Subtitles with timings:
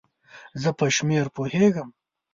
[0.61, 1.89] زه په شمېر پوهیږم